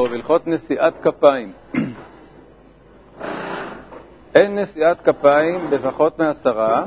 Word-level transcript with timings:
הלכות 0.00 0.46
נשיאת 0.46 0.98
כפיים. 0.98 1.52
אין 4.34 4.58
נשיאת 4.58 5.00
כפיים 5.00 5.70
בפחות 5.70 6.18
מעשרה, 6.18 6.84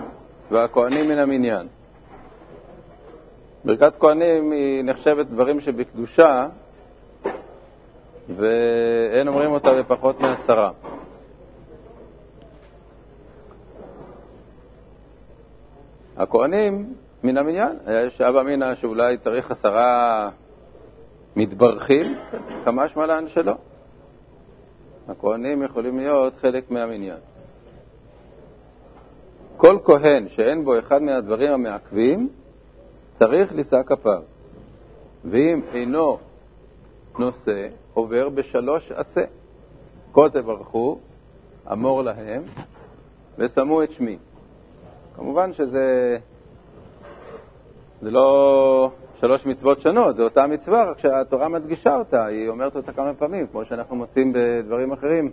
והכהנים 0.52 1.08
מן 1.08 1.18
המניין. 1.18 1.68
ברכת 3.66 3.94
כהנים 4.00 4.52
היא 4.52 4.84
נחשבת 4.84 5.26
דברים 5.26 5.62
שבקדושה, 5.62 6.48
ואין 8.36 9.28
אומרים 9.28 9.52
אותה 9.52 9.82
בפחות 9.82 10.22
מעשרה. 10.22 10.72
הכהנים 16.18 16.94
מן 17.24 17.38
המניין, 17.38 17.78
יש 17.88 18.22
אבא 18.22 18.44
מינא 18.44 18.76
שאולי 18.76 19.18
צריך 19.18 19.52
עשרה 19.52 20.30
מתברכים, 21.38 22.16
כמה 22.66 22.88
שמלן 22.88 23.28
שלא. 23.28 23.54
הכהנים 25.08 25.64
יכולים 25.64 25.98
להיות 25.98 26.36
חלק 26.36 26.72
מהמניין. 26.72 27.18
כל 29.58 29.78
כהן 29.84 30.30
שאין 30.30 30.66
בו 30.66 30.80
אחד 30.80 31.02
מהדברים 31.02 31.52
המעכבים, 31.52 32.30
צריך 33.12 33.54
לישא 33.54 33.84
כפיו. 33.84 34.22
ואם 35.26 35.62
אינו 35.74 36.18
נושא, 37.20 37.68
עובר 37.94 38.30
בשלוש 38.30 38.92
עשה. 38.92 39.24
כה 40.14 40.30
תברכו, 40.30 41.00
אמור 41.72 42.04
להם, 42.04 42.44
ושמו 43.38 43.84
את 43.84 43.92
שמי. 43.92 44.18
כמובן 45.16 45.54
שזה 45.54 46.18
זה 48.02 48.12
לא 48.12 48.92
שלוש 49.22 49.46
מצוות 49.46 49.82
שונות, 49.82 50.18
זו 50.18 50.24
אותה 50.24 50.48
מצווה, 50.48 50.84
רק 50.84 51.00
שהתורה 51.00 51.50
מדגישה 51.50 51.96
אותה, 51.96 52.26
היא 52.26 52.50
אומרת 52.50 52.76
אותה 52.76 52.94
כמה 52.94 53.14
פעמים, 53.14 53.48
כמו 53.48 53.66
שאנחנו 53.66 53.96
מוצאים 53.96 54.34
בדברים 54.36 54.92
אחרים, 54.92 55.32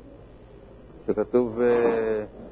שכתוב 1.07 1.59
uh, 1.59 1.63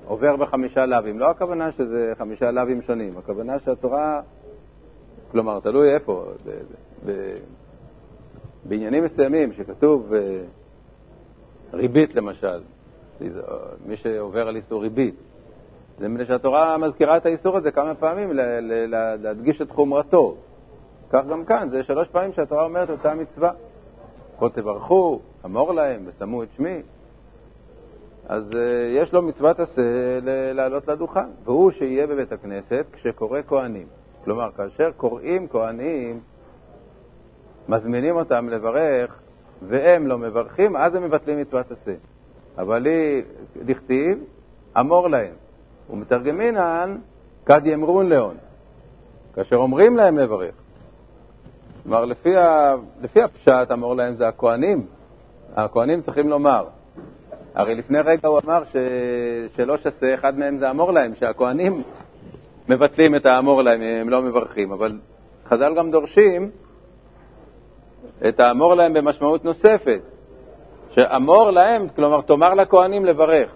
עובר 0.06 0.36
בחמישה 0.36 0.86
לאווים. 0.86 1.18
לא 1.18 1.30
הכוונה 1.30 1.72
שזה 1.72 2.12
חמישה 2.18 2.50
לאווים 2.50 2.82
שונים, 2.82 3.18
הכוונה 3.18 3.58
שהתורה, 3.58 4.20
כלומר, 5.30 5.60
תלוי 5.60 5.94
איפה, 5.94 6.24
ב, 6.44 6.50
ב, 7.06 7.36
בעניינים 8.64 9.04
מסוימים 9.04 9.52
שכתוב 9.52 10.12
uh, 10.12 10.16
ריבית 11.76 12.14
למשל, 12.14 12.60
מי 13.86 13.96
שעובר 13.96 14.48
על 14.48 14.56
איסור 14.56 14.82
ריבית, 14.82 15.14
זה 15.98 16.08
מפני 16.08 16.26
שהתורה 16.26 16.78
מזכירה 16.78 17.16
את 17.16 17.26
האיסור 17.26 17.56
הזה 17.56 17.70
כמה 17.70 17.94
פעמים, 17.94 18.30
להדגיש 19.18 19.62
את 19.62 19.70
חומרתו. 19.70 20.36
כך 21.12 21.26
גם 21.26 21.44
כאן, 21.44 21.68
זה 21.68 21.82
שלוש 21.82 22.08
פעמים 22.08 22.32
שהתורה 22.32 22.64
אומרת 22.64 22.90
אותה 22.90 23.14
מצווה. 23.14 23.50
כה 24.38 24.48
תברכו, 24.48 25.20
אמור 25.44 25.72
להם, 25.72 26.04
ושמו 26.06 26.42
את 26.42 26.48
שמי. 26.56 26.82
אז 28.28 28.50
uh, 28.50 28.56
יש 28.88 29.12
לו 29.12 29.22
מצוות 29.22 29.60
עשה 29.60 29.82
לעלות 30.54 30.88
לדוכן, 30.88 31.28
והוא 31.44 31.70
שיהיה 31.70 32.06
בבית 32.06 32.32
הכנסת 32.32 32.86
כשקורא 32.92 33.40
כהנים. 33.46 33.86
כלומר, 34.24 34.50
כאשר 34.56 34.90
קוראים 34.96 35.48
כהנים, 35.48 36.20
מזמינים 37.68 38.16
אותם 38.16 38.48
לברך, 38.48 39.18
והם 39.68 40.06
לא 40.06 40.18
מברכים, 40.18 40.76
אז 40.76 40.94
הם 40.94 41.02
מבטלים 41.04 41.38
מצוות 41.38 41.70
עשה. 41.70 41.94
אבל 42.58 42.86
היא, 42.86 43.22
דכתיב, 43.64 44.18
אמור 44.80 45.08
להם. 45.08 45.34
ומתרגמינן, 45.90 46.96
כד 47.46 47.66
יאמרון 47.66 48.08
לאון. 48.08 48.36
כאשר 49.34 49.56
אומרים 49.56 49.96
להם 49.96 50.18
לברך. 50.18 50.61
כלומר, 51.82 52.04
לפי, 52.04 52.36
ה... 52.36 52.74
לפי 53.02 53.22
הפשט, 53.22 53.70
אמור 53.72 53.96
להם 53.96 54.14
זה 54.14 54.28
הכוהנים. 54.28 54.86
הכוהנים 55.56 56.00
צריכים 56.00 56.28
לומר. 56.28 56.64
הרי 57.54 57.74
לפני 57.74 58.00
רגע 58.00 58.28
הוא 58.28 58.40
אמר 58.44 58.64
ש... 58.64 58.76
שלא 59.56 59.76
שסה, 59.76 60.14
אחד 60.14 60.38
מהם 60.38 60.58
זה 60.58 60.70
אמור 60.70 60.92
להם, 60.92 61.14
שהכוהנים 61.14 61.82
מבטלים 62.68 63.14
את 63.14 63.26
האמור 63.26 63.62
להם, 63.62 63.82
הם 63.82 64.08
לא 64.08 64.22
מברכים. 64.22 64.72
אבל 64.72 64.98
חז"ל 65.48 65.74
גם 65.74 65.90
דורשים 65.90 66.50
את 68.28 68.40
האמור 68.40 68.74
להם 68.74 68.92
במשמעות 68.92 69.44
נוספת, 69.44 70.00
שאמור 70.90 71.50
להם, 71.50 71.88
כלומר, 71.96 72.20
תאמר 72.20 72.54
לכוהנים 72.54 73.04
לברך. 73.04 73.50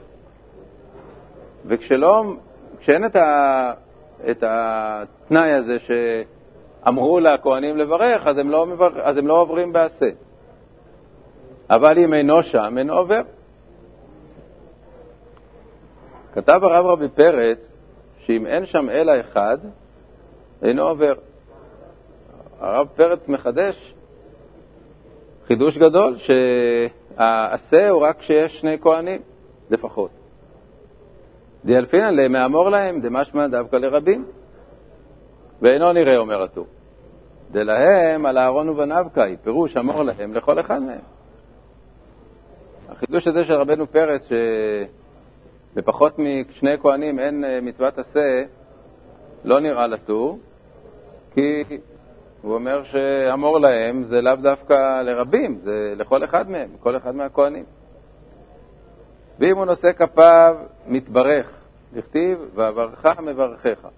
וכשאין 1.66 3.04
את, 3.06 3.16
ה... 3.16 3.72
את 4.30 4.44
התנאי 4.46 5.52
הזה 5.52 5.78
ש... 5.78 5.90
אמרו 6.88 7.20
לכהנים 7.20 7.76
לברך, 7.76 8.26
אז 8.26 8.38
הם 8.38 8.50
לא, 8.50 8.66
מבר... 8.66 9.00
אז 9.02 9.16
הם 9.16 9.26
לא 9.26 9.40
עוברים 9.40 9.72
בעשה. 9.72 10.10
אבל 11.70 11.98
אם 11.98 12.14
אינו 12.14 12.42
שם, 12.42 12.74
אינו 12.78 12.94
עובר. 12.94 13.20
כתב 16.34 16.60
הרב 16.62 16.86
רבי 16.86 17.08
פרץ 17.08 17.72
שאם 18.18 18.46
אין 18.46 18.66
שם 18.66 18.90
אלא 18.90 19.20
אחד, 19.20 19.58
אינו 20.62 20.82
עובר. 20.82 21.14
הרב 22.60 22.86
פרץ 22.96 23.28
מחדש 23.28 23.94
חידוש 25.46 25.78
גדול, 25.78 26.16
שהעשה 26.18 27.88
הוא 27.88 28.02
רק 28.02 28.18
כשיש 28.18 28.60
שני 28.60 28.78
כהנים 28.80 29.20
לפחות. 29.70 30.10
דיאלפינן 31.64 32.14
למאמור 32.14 32.70
להם, 32.70 33.00
דמשמע 33.00 33.46
דווקא 33.46 33.76
לרבים. 33.76 34.24
ואינו 35.62 35.92
נראה, 35.92 36.16
אומר 36.16 36.42
הטור. 36.42 36.66
דלהם 37.52 38.26
על 38.26 38.38
אהרון 38.38 38.68
ובניו 38.68 39.06
קאי, 39.14 39.36
פירוש 39.44 39.76
אמור 39.76 40.02
להם 40.02 40.34
לכל 40.34 40.60
אחד 40.60 40.82
מהם. 40.82 41.00
החידוש 42.88 43.26
הזה 43.26 43.44
של 43.44 43.54
רבנו 43.54 43.86
פרץ, 43.86 44.28
שבפחות 45.74 46.18
משני 46.18 46.78
כהנים 46.78 47.18
אין 47.18 47.44
אה, 47.44 47.60
מצוות 47.62 47.98
עשה, 47.98 48.44
לא 49.44 49.60
נראה 49.60 49.86
לטור, 49.86 50.38
כי 51.34 51.64
הוא 52.42 52.54
אומר 52.54 52.84
שאמור 52.84 53.58
להם 53.60 54.04
זה 54.04 54.22
לאו 54.22 54.36
דווקא 54.36 55.02
לרבים, 55.02 55.58
זה 55.64 55.94
לכל 55.96 56.24
אחד 56.24 56.50
מהם, 56.50 56.68
כל 56.80 56.96
אחד 56.96 57.14
מהכהנים. 57.14 57.64
ואם 59.38 59.56
הוא 59.56 59.64
נושא 59.64 59.92
כפיו, 59.92 60.56
מתברך, 60.86 61.50
דכתיב, 61.94 62.38
ואברך 62.54 63.06
מברכך. 63.06 63.88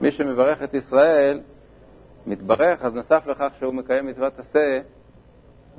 מי 0.00 0.10
שמברך 0.10 0.62
את 0.62 0.74
ישראל, 0.74 1.40
מתברך, 2.26 2.84
אז 2.84 2.94
נוסף 2.94 3.26
לכך 3.26 3.48
שהוא 3.58 3.74
מקיים 3.74 4.06
מצוות 4.06 4.32
עשה, 4.38 4.80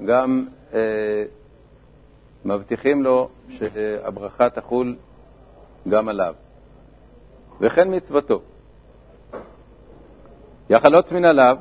גם 0.06 0.46
אה, 0.74 1.24
מבטיחים 2.46 3.04
לו 3.04 3.30
שהברכה 3.50 4.50
תחול 4.50 4.96
גם 5.90 6.10
עליו. 6.10 6.34
וכן 7.62 7.96
מצוותו. 7.96 8.42
יחלוץ 10.70 11.12
מן 11.12 11.26
עליו, 11.26 11.58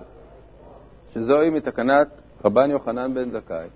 שזוהי 1.14 1.50
מתקנת 1.50 2.08
רבן 2.44 2.70
יוחנן 2.70 3.14
בן 3.14 3.30
זכאי, 3.30 3.68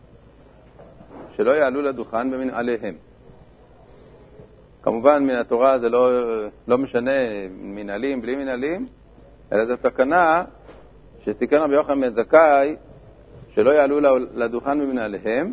שלא 1.37 1.51
יעלו 1.51 1.83
לדוכן 1.83 2.31
במנעליהם. 2.31 2.95
כמובן, 4.83 5.25
מן 5.25 5.35
התורה 5.35 5.79
זה 5.79 5.89
לא, 5.89 6.11
לא 6.69 6.79
משנה, 6.79 7.11
מנהלים, 7.51 8.23
בלי 8.23 8.37
מנהלים, 8.37 8.87
אלא 9.53 9.67
זו 9.67 9.77
תקנה 9.77 10.45
שתיקן 11.25 11.57
רבי 11.57 11.75
יוחנן 11.75 12.01
בן 12.01 12.11
זכאי, 12.11 12.77
שלא 13.55 13.71
יעלו 13.71 14.01
לדוכן 14.35 14.79
ממנהליהם, 14.79 15.53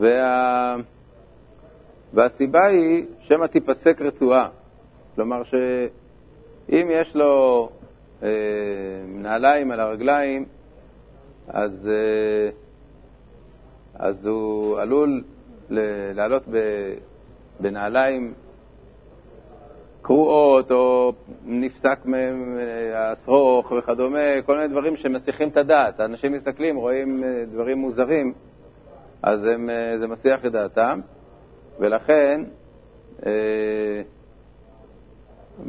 וה... 0.00 0.76
והסיבה 2.14 2.66
היא 2.66 3.04
שמא 3.20 3.46
תיפסק 3.46 4.00
רצועה. 4.00 4.48
כלומר 5.14 5.42
שאם 5.44 6.88
יש 6.90 7.16
לו 7.16 7.68
אה, 8.22 8.28
נעליים 9.08 9.70
על 9.70 9.80
הרגליים, 9.80 10.44
אז, 11.48 11.88
אה, 11.88 12.50
אז 13.94 14.26
הוא 14.26 14.78
עלול 14.78 15.22
לעלות 16.14 16.42
בנעליים 17.60 18.34
קרועות, 20.04 20.70
או 20.70 21.12
נפסק 21.44 21.98
אה, 22.14 23.10
השרוך 23.10 23.72
וכדומה, 23.78 24.42
כל 24.46 24.56
מיני 24.56 24.68
דברים 24.68 24.96
שמסיחים 24.96 25.48
את 25.48 25.56
הדעת. 25.56 26.00
אנשים 26.00 26.32
מסתכלים, 26.32 26.76
רואים 26.76 27.24
אה, 27.24 27.44
דברים 27.52 27.78
מוזרים, 27.78 28.32
אז 29.22 29.44
הם, 29.44 29.70
אה, 29.70 29.98
זה 29.98 30.06
מסיח 30.06 30.46
את 30.46 30.52
דעתם, 30.52 31.00
ולכן, 31.80 32.40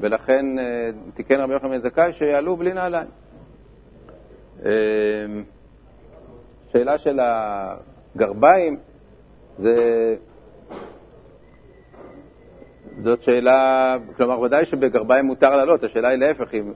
ולכן 0.02 0.46
תיקן 1.14 1.40
רבי 1.40 1.54
יוחנן 1.54 1.80
זכאי 1.80 2.14
שיעלו 2.14 2.58
בלי 2.58 2.74
נעליים. 2.74 3.08
שאלה 6.72 6.98
של 6.98 7.20
הגרביים 8.16 8.78
זה 9.58 10.16
זאת 13.00 13.24
שאלה, 13.24 13.98
כלומר, 14.18 14.40
ודאי 14.40 14.66
שבגרביים 14.66 15.26
מותר 15.26 15.56
לעלות, 15.56 15.84
השאלה 15.84 16.08
היא 16.08 16.20
להפך, 16.20 16.54
אם, 16.54 16.74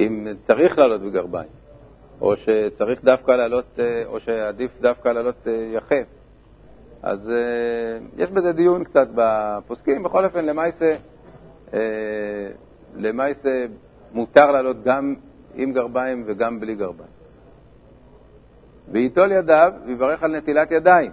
אם 0.00 0.28
צריך 0.42 0.78
לעלות 0.78 1.00
בגרביים. 1.00 1.48
או 2.20 2.36
שצריך 2.36 3.04
דווקא 3.04 3.30
לעלות, 3.32 3.64
אה, 3.78 4.02
או 4.06 4.20
שעדיף 4.20 4.70
דווקא 4.80 5.08
לעלות 5.08 5.46
אה, 5.46 5.52
יחף. 5.72 6.04
אז 7.02 7.32
יש 8.16 8.30
בזה 8.30 8.52
דיון 8.52 8.84
קצת 8.84 9.08
בפוסקים. 9.14 10.02
בכל 10.02 10.24
אופן, 10.24 10.44
למעשה, 10.44 10.96
למעשה 12.96 13.66
מותר 14.12 14.50
לעלות 14.50 14.84
גם 14.84 15.14
עם 15.54 15.72
גרביים 15.72 16.24
וגם 16.26 16.60
בלי 16.60 16.74
גרביים. 16.74 17.10
וייטול 18.92 19.32
ידיו 19.32 19.72
ויברך 19.86 20.22
על 20.22 20.36
נטילת 20.36 20.70
ידיים. 20.70 21.12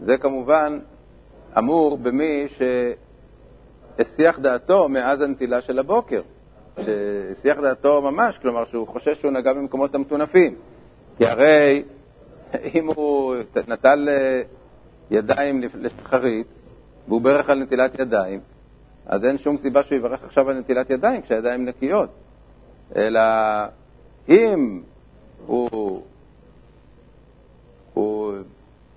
זה 0.00 0.18
כמובן 0.18 0.78
אמור 1.58 1.98
במי 1.98 2.46
שהסיח 3.98 4.38
דעתו 4.38 4.88
מאז 4.88 5.20
הנטילה 5.20 5.60
של 5.60 5.78
הבוקר, 5.78 6.22
שהסיח 6.84 7.58
דעתו 7.58 8.02
ממש, 8.02 8.38
כלומר 8.38 8.64
שהוא 8.64 8.88
חושש 8.88 9.20
שהוא 9.20 9.32
נגע 9.32 9.52
במקומות 9.52 9.94
המטונפים. 9.94 10.54
כי 11.18 11.26
הרי 11.26 11.82
אם 12.74 12.86
הוא 12.86 13.34
נטל 13.68 14.08
אה, 14.08 14.42
ידיים 15.10 15.62
לשחרית 15.74 16.46
והוא 17.08 17.20
ברך 17.20 17.50
על 17.50 17.58
נטילת 17.58 17.98
ידיים, 17.98 18.40
אז 19.06 19.24
אין 19.24 19.38
שום 19.38 19.56
סיבה 19.56 19.82
שהוא 19.82 19.96
יברך 19.96 20.24
עכשיו 20.24 20.50
על 20.50 20.58
נטילת 20.58 20.90
ידיים 20.90 21.22
כשהידיים 21.22 21.64
נקיות. 21.64 22.08
אלא 22.96 23.20
אם 24.28 24.82
הוא, 25.46 26.02
הוא 27.94 28.32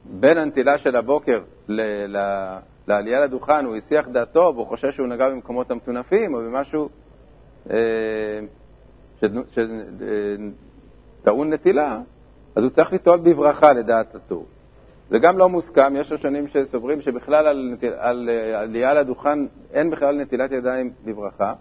בין 0.06 0.38
הנטילה 0.38 0.78
של 0.78 0.96
הבוקר 0.96 1.42
ל, 1.68 1.81
ל, 2.18 2.58
לעלייה 2.88 3.19
לדוכן, 3.19 3.66
הוא 3.66 3.75
הסיח 3.75 4.08
דעתו 4.08 4.52
והוא 4.56 4.68
חושב 4.68 4.92
שהוא 4.92 5.08
נגע 5.08 5.30
במקומות 5.30 5.72
המטונפים 5.72 6.34
או 6.34 6.40
במשהו 6.40 6.90
אה, 7.69 8.40
שטעון 11.22 11.54
נטילה, 11.54 12.00
אז 12.56 12.63
הוא 12.63 12.72
צריך 12.72 12.94
לטעול 12.94 13.19
בברכה 13.19 13.74
לדעת 13.74 14.16
הטור. 14.16 14.46
זה 15.10 15.19
גם 15.19 15.38
לא 15.38 15.50
מוסכם, 15.50 15.96
יש 15.96 16.12
ראשונים 16.12 16.48
שסוברים 16.48 17.02
שבכלל 17.02 17.48
על, 17.48 17.69
נטיל, 17.74 17.94
על 17.98 18.30
עלייה 18.56 18.94
לדוכן 18.94 19.40
אין 19.74 19.90
בכלל 19.90 20.22
נטילת 20.22 20.52
ידיים 20.52 20.92
בברכה, 21.06 21.54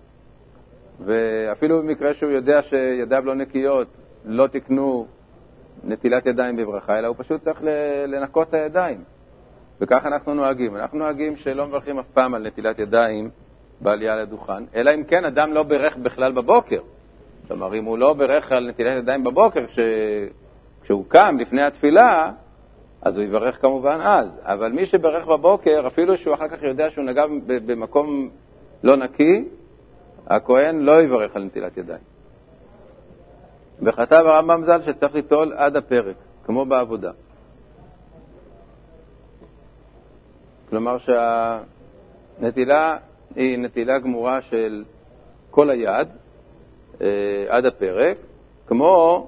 ואפילו 1.04 1.82
במקרה 1.82 2.14
שהוא 2.14 2.30
יודע 2.30 2.62
שידיו 2.62 3.22
לא 3.26 3.34
נקיות, 3.34 3.88
לא 4.24 4.46
תקנו 4.46 5.06
נטילת 5.84 6.26
ידיים 6.26 6.56
בברכה, 6.56 6.98
אלא 6.98 7.06
הוא 7.06 7.16
פשוט 7.18 7.42
צריך 7.42 7.60
לנקות 8.06 8.48
את 8.48 8.54
הידיים. 8.54 9.04
וכך 9.80 10.06
אנחנו 10.06 10.34
נוהגים. 10.34 10.76
אנחנו 10.76 10.98
נוהגים 10.98 11.36
שלא 11.36 11.66
מברכים 11.66 11.98
אף 11.98 12.06
פעם 12.14 12.34
על 12.34 12.46
נטילת 12.46 12.78
ידיים 12.78 13.30
בעלייה 13.80 14.16
לדוכן, 14.16 14.64
אלא 14.74 14.94
אם 14.94 15.04
כן 15.04 15.24
אדם 15.24 15.52
לא 15.52 15.62
בירך 15.62 15.96
בכלל 15.96 16.32
בבוקר. 16.32 16.80
כלומר, 17.48 17.74
אם 17.74 17.84
הוא 17.84 17.98
לא 17.98 18.14
בירך 18.14 18.52
על 18.52 18.68
נטילת 18.68 18.96
ידיים 18.96 19.24
בבוקר, 19.24 19.66
כש... 19.66 19.78
כשהוא 20.82 21.04
קם 21.08 21.36
לפני 21.40 21.62
התפילה, 21.62 22.30
אז 23.02 23.16
הוא 23.16 23.24
יברך 23.24 23.60
כמובן 23.60 23.98
אז. 24.02 24.40
אבל 24.42 24.72
מי 24.72 24.86
שברך 24.86 25.26
בבוקר, 25.26 25.86
אפילו 25.86 26.16
שהוא 26.16 26.34
אחר 26.34 26.48
כך 26.48 26.62
יודע 26.62 26.90
שהוא 26.90 27.04
נגע 27.04 27.24
במקום 27.46 28.30
לא 28.82 28.96
נקי, 28.96 29.44
הכהן 30.26 30.80
לא 30.80 31.02
יברך 31.02 31.36
על 31.36 31.44
נטילת 31.44 31.76
ידיים. 31.76 32.02
וכתב 33.82 34.22
הרמב"ם 34.26 34.64
ז"ל 34.64 34.82
שצריך 34.82 35.14
ליטול 35.14 35.52
עד 35.56 35.76
הפרק, 35.76 36.16
כמו 36.44 36.64
בעבודה. 36.64 37.10
כלומר 40.70 40.96
שהנטילה 42.38 42.96
היא 43.36 43.58
נטילה 43.58 43.98
גמורה 43.98 44.42
של 44.42 44.84
כל 45.50 45.70
היד 45.70 46.08
אה, 47.00 47.06
עד 47.48 47.66
הפרק, 47.66 48.16
כמו 48.66 49.26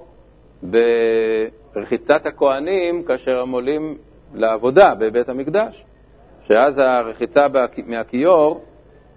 ברחיצת 0.63 2.25
הכוהנים 2.25 3.03
כאשר 3.03 3.41
הם 3.41 3.51
עולים 3.51 3.97
לעבודה 4.33 4.95
בבית 4.95 5.29
המקדש, 5.29 5.85
שאז 6.47 6.77
הרחיצה 6.77 7.47
מהכיור 7.85 8.63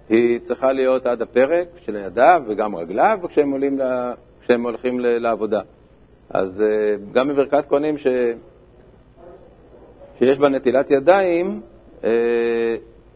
היא 0.08 0.40
צריכה 0.40 0.72
להיות 0.72 1.06
עד 1.06 1.22
הפרק 1.22 1.68
של 1.84 1.96
ידיו 1.96 2.42
וגם 2.46 2.76
רגליו 2.76 3.18
כשהם, 3.28 3.50
עולים 3.50 3.78
ל... 3.78 4.12
כשהם 4.44 4.62
הולכים 4.62 5.00
לעבודה. 5.00 5.60
אז 6.30 6.62
אה, 6.62 6.96
גם 7.12 7.28
בברכת 7.28 7.66
כהנים 7.68 7.98
ש... 7.98 8.06
שיש 10.18 10.38
בה 10.38 10.48
נטילת 10.48 10.90
ידיים, 10.90 11.60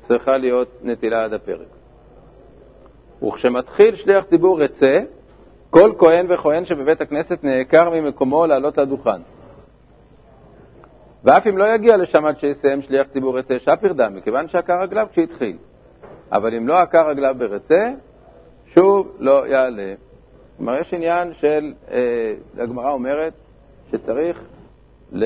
צריכה 0.00 0.38
להיות 0.38 0.68
נטילה 0.82 1.24
עד 1.24 1.32
הפרק. 1.32 1.66
וכשמתחיל 3.22 3.94
שליח 3.94 4.24
ציבור 4.24 4.62
רצה, 4.62 5.00
כל 5.70 5.92
כהן 5.98 6.26
וכהן 6.28 6.64
שבבית 6.64 7.00
הכנסת 7.00 7.44
נעקר 7.44 7.90
ממקומו 7.90 8.46
לעלות 8.46 8.78
לדוכן. 8.78 9.20
ואף 11.24 11.46
אם 11.46 11.58
לא 11.58 11.74
יגיע 11.74 11.96
לשם 11.96 12.24
עד 12.24 12.38
שיסיים 12.38 12.82
שליח 12.82 13.06
ציבור 13.06 13.38
רצה 13.38 13.58
שפיר 13.58 13.92
דם, 13.92 14.14
מכיוון 14.16 14.48
שעקר 14.48 14.80
רגליו 14.80 15.06
כשהתחיל. 15.12 15.56
אבל 16.32 16.54
אם 16.54 16.68
לא 16.68 16.78
עקר 16.78 17.08
רגליו 17.08 17.34
ברצה, 17.38 17.92
שוב 18.74 19.08
לא 19.18 19.46
יעלה. 19.46 19.94
כלומר, 20.56 20.80
יש 20.80 20.94
עניין 20.94 21.34
של, 21.34 21.72
אה, 21.90 22.34
הגמרא 22.58 22.90
אומרת 22.90 23.32
שצריך 23.92 24.42
ל, 25.12 25.24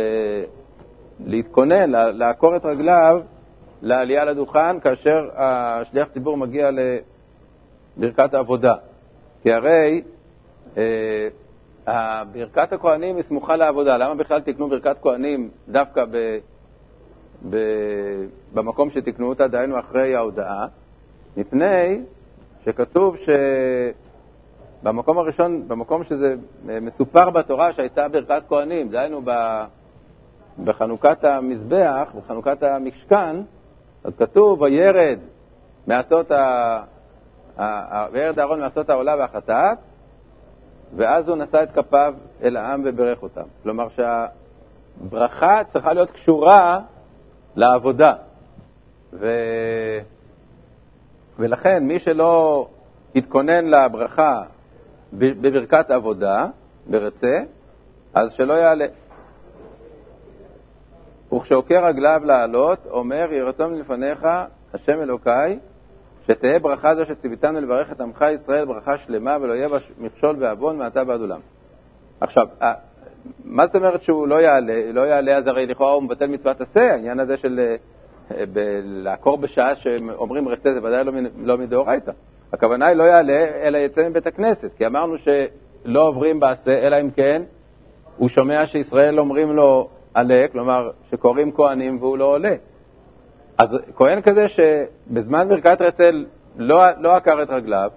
להתכונן, 1.27 1.91
לעקור 1.91 2.57
את 2.57 2.65
רגליו 2.65 3.21
לעלייה 3.83 4.25
לדוכן 4.25 4.81
כאשר 4.81 5.29
השליח 5.35 6.09
ציבור 6.09 6.37
מגיע 6.37 6.71
לברכת 7.97 8.35
העבודה. 8.35 8.75
כי 9.43 9.53
הרי 9.53 10.03
אה, 10.77 11.29
ברכת 12.33 12.73
הכהנים 12.73 13.17
היא 13.17 13.23
סמוכה 13.23 13.57
לעבודה. 13.57 13.97
למה 13.97 14.15
בכלל 14.15 14.41
תקנו 14.41 14.69
ברכת 14.69 14.97
כהנים 15.03 15.51
דווקא 15.69 16.05
ב, 16.11 16.39
ב, 17.51 17.57
במקום 18.55 18.91
שתקנו 18.91 19.29
אותה, 19.29 19.49
דהיינו 19.49 19.79
אחרי 19.79 20.15
ההודעה? 20.15 20.67
מפני 21.37 22.01
שכתוב 22.65 23.17
שבמקום 24.83 25.19
הראשון, 25.19 25.69
במקום 25.69 26.05
שזה 26.05 26.37
מסופר 26.65 27.31
בתורה 27.31 27.73
שהייתה 27.73 28.09
ברכת 28.09 28.43
כהנים, 28.49 28.89
דהיינו 28.89 29.23
בחנוכת 30.65 31.25
המזבח, 31.25 32.09
בחנוכת 32.19 32.63
המשכן, 32.63 33.37
אז 34.05 34.17
כתוב, 34.17 34.63
וירד 34.63 35.19
מעשות 35.87 36.31
ה... 36.31 36.83
וירד 38.13 38.39
אהרון 38.39 38.61
מעשות 38.61 38.91
העולה 38.91 39.17
והחטאת, 39.19 39.79
ואז 40.97 41.29
הוא 41.29 41.37
נשא 41.37 41.63
את 41.63 41.73
כפיו 41.73 42.15
אל 42.43 42.57
העם 42.57 42.83
וברך 42.85 43.23
אותם. 43.23 43.43
כלומר 43.63 43.89
שהברכה 43.89 45.65
צריכה 45.65 45.93
להיות 45.93 46.11
קשורה 46.11 46.81
לעבודה. 47.57 48.15
ו... 49.13 49.29
ולכן 51.39 51.85
מי 51.85 51.99
שלא 51.99 52.67
יתכונן 53.15 53.67
לברכה 53.67 54.43
בברכת 55.13 55.91
עבודה, 55.91 56.47
ברצה, 56.87 57.43
אז 58.15 58.33
שלא 58.33 58.53
יעלה. 58.53 58.87
וכשעוקר 61.37 61.85
רגליו 61.87 62.21
לעלות, 62.25 62.87
אומר, 62.91 63.27
יהי 63.31 63.43
רצון 63.43 63.75
לפניך, 63.75 64.29
השם 64.75 65.01
אלוקיי, 65.01 65.59
שתהא 66.27 66.59
ברכה 66.59 66.95
זו 66.95 67.05
שציוויתנו 67.05 67.61
לברך 67.61 67.93
את 67.93 68.01
עמך 68.01 68.25
ישראל 68.35 68.65
ברכה 68.65 68.99
שלמה 68.99 69.37
ולא 69.41 69.53
יהיה 69.53 69.69
בה 69.69 69.79
מכשול 69.99 70.37
ועוון 70.39 70.79
מעתה 70.79 71.03
ועד 71.07 71.21
עולם. 71.21 71.41
עכשיו, 72.21 72.47
מה 73.45 73.67
זאת 73.67 73.77
אומרת 73.77 74.03
שהוא 74.03 74.29
לא 74.29 74.41
יעלה? 74.41 74.93
לא 74.93 75.01
יעלה, 75.01 75.37
אז 75.37 75.47
הרי 75.47 75.67
לכאורה 75.67 75.93
הוא 75.93 76.03
מבטל 76.03 76.27
מצוות 76.27 76.61
עשה, 76.61 76.93
העניין 76.93 77.21
הזה 77.21 77.37
של 77.37 77.61
אה, 78.31 78.45
לעקור 78.85 79.39
בשעה 79.39 79.75
שאומרים 79.75 80.49
רצה 80.49 80.73
זה 80.73 80.79
ודאי 80.83 81.05
לא, 81.05 81.13
לא 81.37 81.59
מדאורייתא. 81.59 82.13
הכוונה 82.53 82.87
היא 82.87 82.97
לא 82.97 83.05
יעלה, 83.05 83.47
אלא 83.63 83.79
יצא 83.79 84.09
מבית 84.09 84.27
הכנסת, 84.27 84.71
כי 84.77 84.87
אמרנו 84.87 85.15
שלא 85.19 86.09
עוברים 86.09 86.41
בעשה, 86.41 86.87
אלא 86.87 87.01
אם 87.01 87.11
כן 87.11 87.43
הוא 88.17 88.29
שומע 88.29 88.67
שישראל 88.67 89.21
אומרים 89.21 89.53
לו 89.53 89.89
עלה, 90.15 90.49
כלומר 90.53 90.91
שקוראים 91.11 91.53
כהנים 91.53 91.99
והוא 92.01 92.19
לא 92.19 92.25
עולה. 92.25 92.55
אז 93.59 93.79
כהן 93.97 94.21
כזה 94.21 94.47
שבזמן 94.49 95.49
ברכת 95.49 95.81
רצל 95.81 96.27
לא, 96.57 96.83
לא 97.01 97.17
עקר 97.17 97.43
את 97.43 97.51
רגליו, 97.51 97.91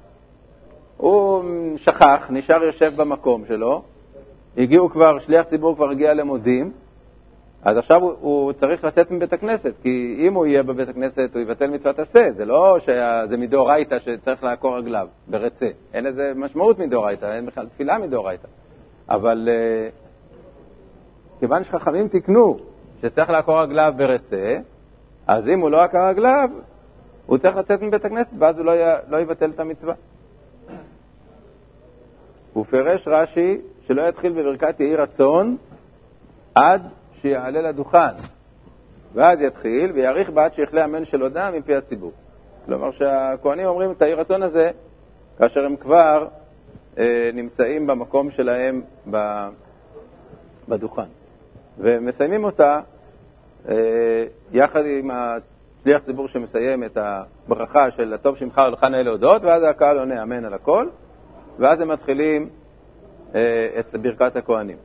הוא 0.98 1.44
שכח, 1.78 2.28
נשאר 2.30 2.64
יושב 2.64 2.94
במקום 2.96 3.44
שלו, 3.48 3.84
הגיעו 4.58 4.90
כבר, 4.90 5.20
שליח 5.20 5.46
ציבור 5.46 5.76
כבר 5.76 5.90
הגיע 5.90 6.14
למודים, 6.14 6.72
אז 7.64 7.78
עכשיו 7.78 8.02
הוא, 8.02 8.14
הוא 8.20 8.54
צריך 8.54 8.84
לצאת 8.84 9.12
מבית 9.12 9.34
הכנסת, 9.34 9.74
כי 9.84 10.16
אם 10.20 10.34
הוא 10.34 10.46
יהיה 10.46 10.64
בבית 10.64 10.90
הכנסת 10.90 11.30
הוא 11.34 11.42
יבטל 11.42 11.70
מצוות 11.70 12.00
עשה, 12.00 12.32
זה 12.32 12.46
לא 12.46 12.78
שזה 12.80 13.38
מדאורייתא 13.38 14.00
שצריך 14.00 14.44
לעקור 14.44 14.78
רגליו 14.78 15.08
ברצה, 15.28 15.70
אין 15.94 16.04
לזה 16.04 16.32
משמעות 16.36 16.80
מדאורייתא, 16.80 17.36
אין 17.36 17.46
בכלל 17.46 17.66
תפילה 17.66 17.98
מדאורייתא. 17.98 18.48
אבל 19.10 19.50
uh, 19.50 20.07
כיוון 21.40 21.64
שחכמים 21.64 22.08
תיקנו 22.08 22.58
שצריך 23.02 23.30
לעקור 23.30 23.62
רגליו 23.62 23.94
ברצה, 23.98 24.58
אז 25.28 25.48
אם 25.48 25.60
הוא 25.60 25.70
לא 25.70 25.82
עקר 25.82 26.08
רגליו, 26.08 26.50
הוא 27.26 27.38
צריך 27.38 27.56
לצאת 27.56 27.82
מבית 27.82 28.06
הכנסת, 28.06 28.32
ואז 28.40 28.58
הוא 28.58 28.66
לא, 28.66 28.72
י... 28.72 28.96
לא 29.08 29.18
יבטל 29.18 29.50
את 29.50 29.60
המצווה. 29.60 29.94
הוא 32.54 32.66
פירש 32.66 33.08
רש"י 33.08 33.62
שלא 33.88 34.02
יתחיל 34.02 34.32
בברכת 34.34 34.80
יהי 34.80 34.96
רצון 34.96 35.58
עד 36.56 36.82
שיעלה 37.22 37.62
לדוכן, 37.62 38.16
ואז 39.14 39.42
יתחיל 39.42 39.92
ויאריך 39.92 40.30
בעד 40.30 40.54
שיכלה 40.54 40.86
אמן 40.86 41.06
של 41.06 41.22
הודעה 41.22 41.52
מפי 41.52 41.76
הציבור. 41.76 42.12
כלומר 42.66 42.92
שהכהנים 42.92 43.66
אומרים 43.66 43.92
את 43.92 44.02
היהי 44.02 44.14
רצון 44.14 44.44
הזה 44.44 44.72
כאשר 45.38 45.66
הם 45.66 45.76
כבר 45.76 46.28
אה, 46.98 47.30
נמצאים 47.34 47.88
במקום 47.88 48.32
שלהם 48.32 48.82
ב, 49.12 49.48
בדוכן. 50.70 51.08
ומסיימים 51.80 52.44
אותה 52.44 52.80
אה, 53.70 54.26
יחד 54.52 54.86
עם 54.86 55.12
שליח 55.84 56.02
ציבור 56.02 56.28
שמסיים 56.28 56.84
את 56.84 56.98
הברכה 57.02 57.92
של 57.92 58.14
הטוב 58.14 58.38
שמך 58.38 58.62
ולך 58.68 58.84
נאה 58.84 59.04
להודות, 59.04 59.42
ואז 59.44 59.64
הקהל 59.64 60.00
עונה 60.00 60.24
אמן 60.24 60.46
על 60.46 60.54
הכל, 60.54 60.88
ואז 61.60 61.82
הם 61.82 61.88
מתחילים 61.88 62.50
אה, 63.36 63.70
את 63.80 63.96
ברכת 63.96 64.36
הכהנים. 64.36 64.78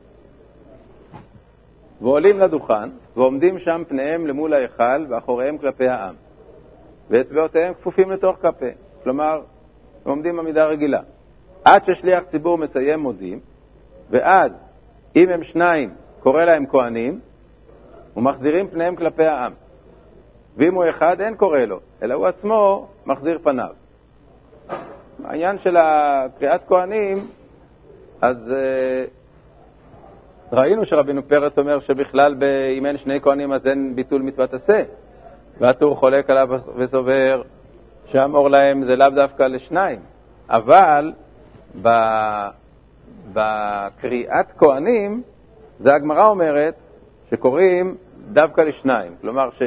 ועולים 2.01 2.39
לדוכן, 2.39 2.89
ועומדים 3.15 3.59
שם 3.59 3.83
פניהם 3.87 4.27
למול 4.27 4.53
ההיכל 4.53 5.05
ואחוריהם 5.09 5.57
כלפי 5.57 5.87
העם, 5.87 6.15
ואצבעותיהם 7.09 7.73
כפופים 7.73 8.11
לתוך 8.11 8.37
כפה, 8.41 8.65
כלומר, 9.03 9.41
הם 10.05 10.11
עומדים 10.11 10.39
עמידה 10.39 10.65
רגילה. 10.65 11.01
עד 11.65 11.85
ששליח 11.85 12.23
ציבור 12.23 12.57
מסיים 12.57 12.99
מודים, 12.99 13.39
ואז, 14.09 14.63
אם 15.15 15.29
הם 15.29 15.43
שניים, 15.43 15.93
קורא 16.23 16.43
להם 16.43 16.65
כהנים, 16.65 17.19
ומחזירים 18.17 18.67
פניהם 18.67 18.95
כלפי 18.95 19.25
העם. 19.25 19.51
ואם 20.57 20.75
הוא 20.75 20.85
אחד, 20.89 21.21
אין 21.21 21.35
קורא 21.35 21.59
לו, 21.59 21.79
אלא 22.01 22.13
הוא 22.13 22.25
עצמו 22.25 22.87
מחזיר 23.05 23.39
פניו. 23.43 23.69
העניין 25.23 25.59
של 25.59 25.77
קריאת 26.39 26.61
כהנים, 26.67 27.27
אז 28.21 28.53
uh, 28.53 30.55
ראינו 30.55 30.85
שרבינו 30.85 31.27
פרץ 31.27 31.57
אומר 31.57 31.79
שבכלל 31.79 32.35
אם 32.77 32.85
אין 32.85 32.97
שני 32.97 33.21
כהנים 33.21 33.51
אז 33.51 33.67
אין 33.67 33.95
ביטול 33.95 34.21
מצוות 34.21 34.53
עשה. 34.53 34.83
והטור 35.59 35.95
חולק 35.95 36.29
עליו 36.29 36.49
וסובר 36.75 37.41
שאמור 38.05 38.49
להם 38.49 38.83
זה 38.83 38.95
לאו 38.95 39.09
דווקא 39.09 39.43
לשניים. 39.43 39.99
אבל 40.49 41.13
בקריאת 43.33 44.51
כהנים, 44.57 45.21
זה 45.83 45.93
הגמרא 45.95 46.27
אומרת 46.27 46.73
שקוראים 47.31 47.95
דווקא 48.31 48.61
לשניים. 48.61 49.15
כלומר, 49.21 49.49
ש... 49.59 49.61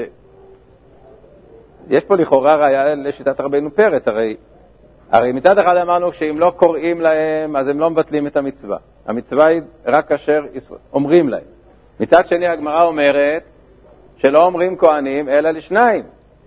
יש 1.89 2.05
פה 2.05 2.17
לכאורה 2.17 2.57
ראיה 2.57 2.95
לשיטת 2.95 3.41
רבנו 3.41 3.75
פרץ, 3.75 4.09
הרי, 4.09 4.37
הרי 5.11 5.33
מצד 5.33 5.59
אחד 5.59 5.77
אמרנו 5.77 6.13
שאם 6.13 6.39
לא 6.39 6.53
קוראים 6.57 7.01
להם, 7.01 7.57
אז 7.57 7.69
הם 7.69 7.81
לא 7.81 7.91
מבטלים 7.91 8.27
את 8.27 8.37
המצווה. 8.37 8.77
המצווה 9.07 9.47
היא 9.47 9.61
רק 9.87 10.09
כאשר 10.09 10.45
אומרים 10.93 11.29
להם. 11.29 11.45
מצד 12.01 12.29
שני, 12.29 12.47
הגמרא 12.47 12.85
אומרת 12.85 13.43
שלא 14.17 14.45
אומרים 14.45 14.77
כהנים, 14.77 15.29
אלא 15.29 15.51
לשניים. 15.51 16.05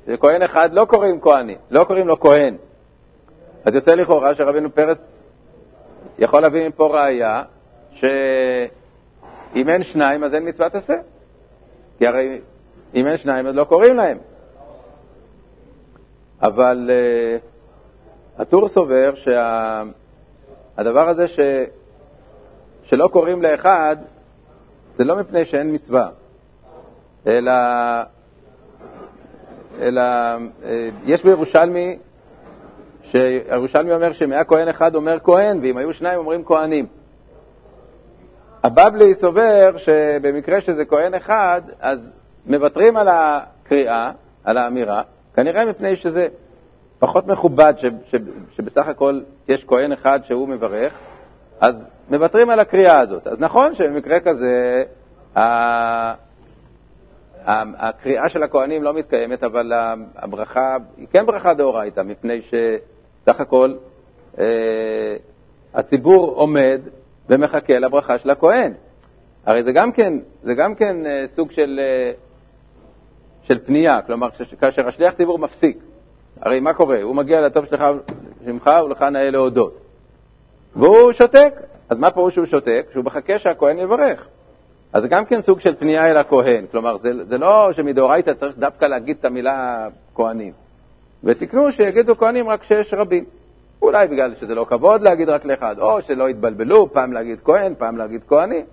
לכהן 0.08 0.42
אחד 0.42 0.74
לא 0.74 0.86
קוראים 0.86 1.22
כהנים, 1.22 1.58
לא 1.72 1.84
קוראים 1.84 2.08
לו 2.08 2.20
כהן. 2.20 2.56
אז 3.66 3.76
יוצא 3.76 3.96
לכאורה 3.96 4.36
שרבנו 4.36 4.76
פרץ 4.76 5.24
יכול 6.20 6.42
להביא 6.42 6.68
מפה 6.68 6.88
ראיה 6.88 7.44
שאם 9.54 9.70
אין 9.70 9.84
שניים 9.84 10.24
אז 10.24 10.34
אין 10.34 10.48
מצוות 10.48 10.76
עשה. 10.76 10.98
כי 11.98 12.08
הרי 12.08 12.42
אם 12.96 13.08
אין 13.08 13.18
שניים 13.18 13.48
אז 13.48 13.56
לא 13.56 13.64
קוראים 13.64 13.96
להם. 13.96 14.18
אבל 16.42 16.90
uh, 16.90 18.42
הטור 18.42 18.68
סובר 18.68 19.14
שהדבר 19.16 21.06
שה, 21.06 21.10
הזה 21.10 21.28
ש, 21.28 21.40
שלא 22.84 23.08
קוראים 23.08 23.42
לאחד 23.42 23.96
זה 24.96 25.04
לא 25.04 25.16
מפני 25.16 25.46
שאין 25.46 25.76
מצווה, 25.76 26.10
אלא, 27.28 27.52
אלא 29.82 30.02
uh, 30.36 30.66
יש 31.06 31.24
בירושלמי, 31.24 31.98
שירושלמי 33.04 33.94
אומר 33.94 34.12
היה 34.32 34.44
כהן 34.44 34.68
אחד 34.68 34.96
אומר 34.96 35.18
כהן, 35.24 35.60
ואם 35.62 35.78
היו 35.78 35.94
שניים 35.94 36.20
אומרים 36.20 36.44
כהנים. 36.46 36.86
הבבלי 38.64 39.14
סובר 39.14 39.78
שבמקרה 39.78 40.62
שזה 40.62 40.86
כהן 40.86 41.14
אחד, 41.14 41.62
אז 41.80 42.12
מוותרים 42.46 42.98
על 42.98 43.08
הקריאה, 43.12 44.12
על 44.44 44.58
האמירה, 44.58 45.02
כנראה 45.34 45.66
מפני 45.66 45.96
שזה 45.96 46.28
פחות 47.00 47.28
מכובד 47.28 47.74
ש, 47.78 47.86
ש, 47.86 48.16
שבסך 48.56 48.88
הכל 48.88 49.22
יש 49.48 49.66
כהן 49.66 49.92
אחד 49.92 50.20
שהוא 50.24 50.48
מברך, 50.48 50.94
אז 51.60 51.88
מוותרים 52.10 52.50
על 52.50 52.60
הקריאה 52.60 53.00
הזאת. 53.00 53.28
אז 53.28 53.40
נכון 53.40 53.74
שבמקרה 53.74 54.20
כזה 54.20 54.84
הקריאה 57.46 58.30
של 58.30 58.44
הכהנים 58.44 58.84
לא 58.84 58.94
מתקיימת, 58.94 59.44
אבל 59.44 59.72
הברכה 60.16 60.78
היא 60.98 61.08
כן 61.12 61.26
ברכה 61.26 61.54
דאורייתא, 61.54 62.02
מפני 62.02 62.42
שסך 62.42 63.40
הכל 63.40 63.74
אה, 64.40 65.16
הציבור 65.74 66.34
עומד 66.36 66.82
ומחכה 67.30 67.80
לברכה 67.80 68.18
של 68.18 68.30
הכהן. 68.30 68.74
הרי 69.46 69.64
זה 69.64 69.72
גם 69.72 69.92
כן, 69.92 70.14
זה 70.44 70.56
גם 70.56 70.76
כן 70.76 71.06
אה, 71.06 71.26
סוג 71.36 71.52
של... 71.52 71.80
אה, 71.84 72.12
של 73.44 73.60
פנייה, 73.66 74.02
כלומר 74.02 74.28
כאשר 74.62 74.88
השליח 74.88 75.14
ציבור 75.14 75.40
מפסיק, 75.40 75.78
הרי 76.42 76.60
מה 76.60 76.74
קורה? 76.74 77.02
הוא 77.02 77.16
מגיע 77.16 77.42
לטוב 77.42 77.66
שלך, 77.66 77.84
שמך 78.46 78.70
ולך 78.86 79.02
נאה 79.02 79.32
להודות. 79.32 79.78
והוא 80.76 81.12
שותק. 81.12 81.54
אז 81.90 81.98
מה 81.98 82.12
פירוש 82.12 82.34
שהוא 82.34 82.46
שותק? 82.46 82.88
שהוא 82.92 83.06
מחכה 83.06 83.40
שהכהן 83.40 83.80
יברך. 83.80 84.28
אז 84.94 85.02
זה 85.02 85.08
גם 85.08 85.26
כן 85.26 85.42
סוג 85.42 85.60
של 85.60 85.76
פנייה 85.76 86.12
אל 86.12 86.18
הכהן. 86.18 86.66
כלומר, 86.72 86.98
זה, 86.98 87.26
זה 87.26 87.38
לא 87.38 87.70
שמדאורייתא 87.74 88.34
צריך 88.34 88.58
דווקא 88.58 88.86
להגיד 88.86 89.18
את 89.20 89.26
המילה 89.26 89.88
כהנים. 90.16 90.54
ותקנו 91.24 91.72
שיגידו 91.72 92.18
כהנים 92.18 92.50
רק 92.50 92.64
שיש 92.64 92.94
רבים. 92.94 93.26
אולי 93.82 94.08
בגלל 94.08 94.34
שזה 94.40 94.56
לא 94.56 94.66
כבוד 94.70 95.02
להגיד 95.02 95.30
רק 95.30 95.46
לאחד, 95.46 95.80
או 95.80 96.02
שלא 96.02 96.30
יתבלבלו, 96.30 96.94
פעם 96.94 97.14
להגיד 97.14 97.42
כהן, 97.44 97.74
פעם 97.78 97.98
להגיד 97.98 98.24
כהנים. 98.28 98.66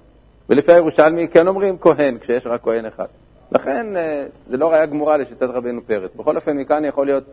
ולפי 0.49 0.73
הירושלמי 0.73 1.29
כן 1.29 1.49
אומרים 1.49 1.79
כהן 1.79 2.19
כשיש 2.19 2.47
רק 2.47 2.63
כהן 2.63 2.87
אחד. 2.87 3.07
לכן 3.53 3.97
אה, 3.97 4.27
זה 4.51 4.57
לא 4.57 4.73
ראיה 4.73 4.87
גמורה 4.87 5.17
לשיטת 5.17 5.43
רבנו 5.43 5.81
פרץ. 5.87 6.15
בכל 6.15 6.37
אופן, 6.37 6.57
מכאן 6.57 6.85
יכול 6.85 7.07
להיות 7.07 7.25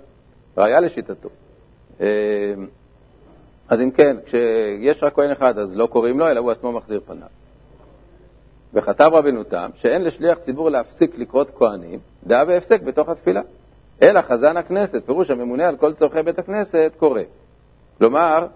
ראיה 0.58 0.80
לשיטתו. 0.80 1.30
אה, 2.02 2.54
אז 3.70 3.82
אם 3.82 3.92
כן, 3.92 4.18
כשיש 4.26 5.04
רק 5.04 5.14
כהן 5.14 5.32
אחד, 5.32 5.58
אז 5.58 5.76
לא 5.76 5.86
קוראים 5.86 6.20
לו, 6.20 6.28
אלא 6.28 6.40
הוא 6.40 6.52
עצמו 6.52 6.72
מחזיר 6.72 7.02
פניו. 7.06 7.28
וכתב 8.74 9.10
רבנו 9.14 9.44
תם, 9.44 9.70
שאין 9.76 10.04
לשליח 10.04 10.38
ציבור 10.38 10.70
להפסיק 10.70 11.18
לקרות 11.18 11.52
כהנים, 11.58 12.00
דעה 12.28 12.44
והפסק 12.48 12.82
בתוך 12.82 13.10
התפילה. 13.10 13.42
אלא 14.02 14.22
חזן 14.22 14.58
הכנסת, 14.58 15.06
פירוש 15.06 15.30
הממונה 15.30 15.68
על 15.68 15.78
כל 15.78 15.94
צורכי 15.94 16.24
בית 16.24 16.40
הכנסת, 16.40 16.94
קורא. 17.00 17.22
כלומר, 17.98 18.48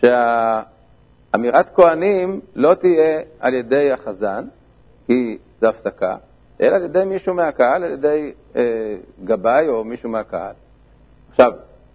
שאמירת 0.00 1.70
כהנים 1.74 2.40
לא 2.54 2.74
תהיה 2.74 3.20
על 3.40 3.54
ידי 3.54 3.92
החזן, 3.92 4.44
כי 5.06 5.38
זו 5.60 5.66
הפסקה, 5.66 6.16
אלא 6.60 6.76
על 6.76 6.84
ידי 6.84 7.04
מישהו 7.04 7.34
מהקהל, 7.34 7.82
על 7.84 7.90
ידי 7.90 8.32
אה, 8.56 8.96
גבאי 9.24 9.68
או 9.68 9.84
מישהו 9.84 10.10
מהקהל. 10.10 10.54
עכשיו, 11.30 11.52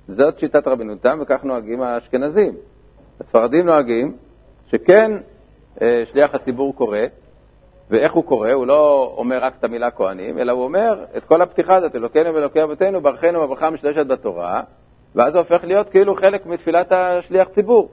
זאת 0.07 0.39
שיטת 0.39 0.67
רבנותם, 0.67 1.19
וכך 1.21 1.43
נוהגים 1.43 1.81
האשכנזים. 1.81 2.55
הספרדים 3.19 3.65
נוהגים 3.65 4.17
שכן 4.67 5.11
אה, 5.81 6.03
שליח 6.11 6.35
הציבור 6.35 6.75
קורא, 6.75 6.99
ואיך 7.89 8.13
הוא 8.13 8.23
קורא? 8.23 8.51
הוא 8.51 8.67
לא 8.67 9.13
אומר 9.17 9.43
רק 9.43 9.53
את 9.59 9.63
המילה 9.63 9.91
כהנים, 9.91 10.37
אלא 10.37 10.51
הוא 10.51 10.63
אומר 10.63 11.05
את 11.17 11.25
כל 11.25 11.41
הפתיחה 11.41 11.75
הזאת, 11.75 11.95
אלוקינו 11.95 12.33
ואלוקי 12.33 12.63
אבותינו, 12.63 13.01
ברכנו 13.01 13.41
בברכה 13.41 13.67
המשלשת 13.67 14.05
בתורה, 14.05 14.63
ואז 15.15 15.33
זה 15.33 15.39
הופך 15.39 15.63
להיות 15.63 15.89
כאילו 15.89 16.15
חלק 16.15 16.45
מתפילת 16.45 16.91
השליח 16.91 17.47
ציבור. 17.47 17.89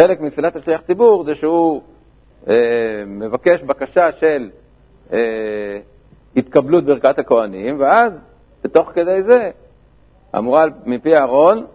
חלק 0.00 0.20
מתפילת 0.20 0.56
השליח 0.56 0.80
ציבור 0.80 1.24
זה 1.24 1.34
שהוא 1.34 1.82
אה, 2.48 3.04
מבקש 3.06 3.62
בקשה 3.62 4.12
של 4.12 4.50
אה, 5.12 5.78
התקבלות 6.36 6.84
ברכת 6.84 7.18
הכהנים, 7.18 7.80
ואז, 7.80 8.24
בתוך 8.64 8.92
כדי 8.94 9.22
זה, 9.22 9.50
אמורה 10.38 10.64
מפי 10.86 11.16
אהרון 11.16 11.66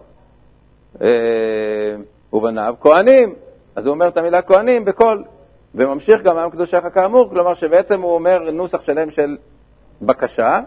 אה, 1.01 1.95
ובניו 2.33 2.75
כהנים. 2.81 3.35
אז 3.75 3.85
הוא 3.85 3.93
אומר 3.93 4.07
את 4.07 4.17
המילה 4.17 4.41
כהנים 4.41 4.85
בקול, 4.85 5.23
וממשיך 5.75 6.21
גם 6.21 6.37
עם 6.37 6.49
קדושך 6.49 6.83
כאמור, 6.93 7.29
כלומר 7.29 7.53
שבעצם 7.53 8.01
הוא 8.01 8.13
אומר 8.13 8.51
נוסח 8.51 8.81
שלם 8.83 9.11
של 9.11 9.37
בקשה, 10.01 10.59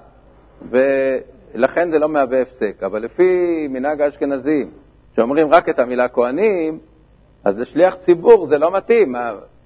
ולכן 1.55 1.91
זה 1.91 1.99
לא 1.99 2.09
מהווה 2.09 2.43
הפסק. 2.43 2.83
אבל 2.83 3.03
לפי 3.03 3.69
מנהג 3.71 4.01
האשכנזים, 4.01 4.71
שאומרים 5.17 5.51
רק 5.51 5.69
את 5.69 5.79
המילה 5.79 6.09
כהנים, 6.09 6.79
אז 7.45 7.59
לשליח 7.59 7.95
ציבור 7.95 8.47
זה 8.47 8.59
לא 8.59 8.71
מתאים. 8.71 9.15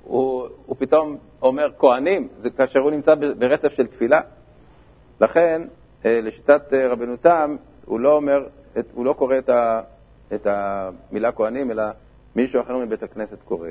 הוא, 0.05 0.47
הוא 0.67 0.77
פתאום 0.79 1.17
אומר 1.43 1.71
כהנים, 1.79 2.29
זה 2.39 2.51
כאשר 2.51 2.79
הוא 2.79 2.91
נמצא 2.91 3.15
ברצף 3.15 3.73
של 3.73 3.87
תפילה. 3.87 4.21
לכן, 5.21 5.63
אה, 6.05 6.21
לשיטת 6.23 6.75
אה, 6.75 6.89
רבנו 6.89 7.17
תם, 7.17 7.57
הוא 7.85 8.01
לא 8.01 8.17
אומר, 8.17 8.47
הוא 8.95 9.05
לא 9.05 9.13
קורא 9.13 9.39
את, 9.39 9.51
את 10.35 10.47
המילה 10.47 11.33
כהנים, 11.33 11.71
אלא 11.71 11.85
מישהו 12.37 12.61
אחר 12.61 12.77
מבית 12.77 13.03
הכנסת 13.03 13.39
קורא. 13.45 13.69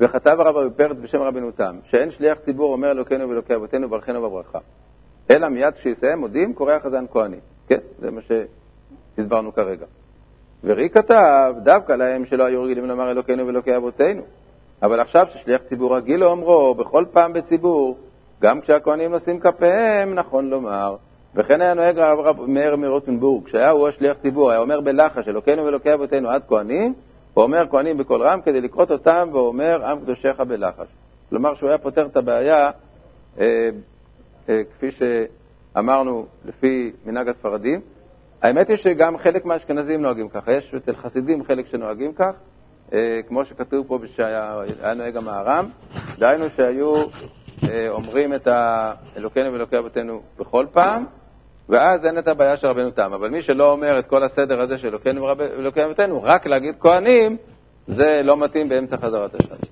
וכתב 0.00 0.36
הרב 0.40 0.56
רבי 0.56 0.74
פרץ 0.76 0.98
בשם 0.98 1.22
רבנו 1.22 1.50
תם, 1.50 1.76
שאין 1.84 2.10
שליח 2.10 2.38
ציבור 2.38 2.72
אומר 2.72 2.90
אלוקינו 2.90 3.28
ואלוקי 3.28 3.54
אבותינו 3.54 3.88
ברכנו 3.88 4.22
בברכה. 4.22 4.58
אלא 5.30 5.48
מיד 5.48 5.74
כשיסיים 5.74 6.18
מודים 6.18 6.54
קורא 6.54 6.72
החזן 6.72 7.04
כהני. 7.12 7.36
כן, 7.68 7.78
זה 8.00 8.10
מה 8.10 8.20
שהסברנו 8.20 9.54
כרגע. 9.54 9.86
וראי 10.64 10.90
כתב 10.90 11.54
דווקא 11.62 11.92
להם 11.92 12.24
שלא 12.24 12.44
היו 12.44 12.62
רגילים 12.62 12.86
לומר 12.86 13.10
אלוקינו 13.10 13.46
ואלוקי 13.46 13.76
אבותינו. 13.76 14.22
אבל 14.82 15.00
עכשיו 15.00 15.26
ששליח 15.32 15.62
ציבור 15.62 15.96
רגיל 15.96 16.20
לאומרו 16.20 16.74
בכל 16.74 17.04
פעם 17.12 17.32
בציבור, 17.32 17.98
גם 18.42 18.60
כשהכהנים 18.60 19.10
נושאים 19.10 19.40
כפיהם, 19.40 20.14
נכון 20.14 20.50
לומר. 20.50 20.96
וכן 21.34 21.60
היה 21.60 21.74
נוהג 21.74 21.98
הרב 21.98 22.40
מאיר 22.46 22.76
מרוטנבורג, 22.76 23.44
כשהיה 23.44 23.70
הוא 23.70 23.88
השליח 23.88 24.16
ציבור, 24.16 24.50
היה 24.50 24.60
אומר 24.60 24.80
בלחש, 24.80 25.28
אלוקינו 25.28 25.64
ואלוקי 25.64 25.94
אבותינו 25.94 26.30
עד 26.30 26.42
כהנים, 26.48 26.94
הוא 27.34 27.44
אומר 27.44 27.66
כהנים 27.70 27.98
בקול 27.98 28.22
רם 28.22 28.40
כדי 28.44 28.60
לקרות 28.60 28.90
אותם, 28.90 29.28
ואומר 29.32 29.84
עם 29.84 30.00
קדושיך 30.00 30.40
בלחש. 30.40 30.86
כלומר 31.30 31.54
שהוא 31.54 31.68
היה 31.68 31.78
פותר 31.78 32.06
את 32.06 32.16
הבעיה, 32.16 32.70
אה, 33.40 33.70
אה, 34.48 34.62
כפי 34.76 34.90
שאמרנו, 34.90 36.26
לפי 36.44 36.92
מנהג 37.06 37.28
הספרדים. 37.28 37.80
האמת 38.42 38.68
היא 38.68 38.76
שגם 38.76 39.18
חלק 39.18 39.44
מהאשכנזים 39.44 40.02
נוהגים 40.02 40.28
ככה, 40.28 40.52
יש 40.52 40.74
אצל 40.74 40.96
חסידים 40.96 41.44
חלק 41.44 41.66
שנוהגים 41.66 42.12
כך, 42.12 42.32
אה, 42.92 43.20
כמו 43.28 43.44
שכתוב 43.44 43.86
פה 43.86 43.98
שהיה 44.16 44.94
נוהג 44.96 45.16
המהר"ם, 45.16 45.68
דהיינו 46.18 46.50
שהיו 46.50 47.04
אה, 47.68 47.88
אומרים 47.88 48.34
את 48.34 48.48
אלוקינו 49.16 49.52
ואלוקי 49.52 49.78
אבותינו 49.78 50.20
בכל 50.38 50.66
פעם, 50.72 51.06
ואז 51.70 52.06
אין 52.06 52.18
את 52.18 52.28
הבעיה 52.28 52.56
של 52.56 52.66
רבנו 52.66 52.90
תם. 52.90 53.12
אבל 53.12 53.28
מי 53.28 53.42
שלא 53.42 53.72
אומר 53.72 53.98
את 53.98 54.06
כל 54.06 54.22
הסדר 54.22 54.60
הזה 54.60 54.78
של 54.78 54.88
אלוקינו 54.88 55.32
אבותינו, 55.84 56.22
רק 56.22 56.46
להגיד 56.46 56.74
כהנים, 56.80 57.36
זה 57.86 58.20
לא 58.24 58.36
מתאים 58.36 58.68
באמצע 58.68 58.96
חזרת 58.96 59.34
השנה. 59.34 59.70